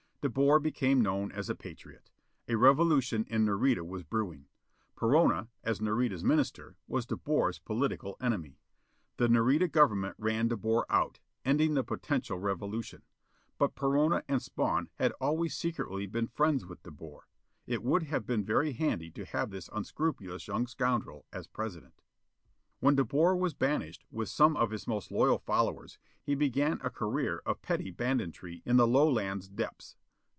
[0.23, 2.11] De Boer became known as a patriot.
[2.47, 4.45] A revolution in Nareda was brewing.
[4.95, 8.59] Perona, as Nareda's Minister, was De Boer's political enemy.
[9.17, 13.01] The Nareda Government ran De Boer out, ending the potential revolution.
[13.57, 17.27] But Perona and Spawn had always secretly been friends with De Boer.
[17.65, 21.99] It would have been very handy to have this unscrupulous young scoundrel as President.
[22.79, 26.91] When De Boer was banished with some of his most loyal followers, he began a
[26.91, 29.97] career of petty banditry in the Lowland's depths.